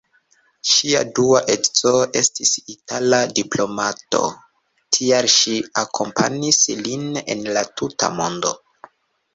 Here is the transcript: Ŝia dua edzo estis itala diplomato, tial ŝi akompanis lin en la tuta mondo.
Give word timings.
Ŝia 0.69 1.01
dua 1.19 1.41
edzo 1.55 1.91
estis 2.21 2.53
itala 2.75 3.19
diplomato, 3.41 4.23
tial 4.99 5.31
ŝi 5.37 5.57
akompanis 5.85 6.63
lin 6.85 7.09
en 7.37 7.49
la 7.59 7.69
tuta 7.81 8.13
mondo. 8.21 8.59